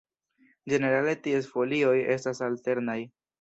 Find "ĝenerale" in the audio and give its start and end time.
0.71-1.13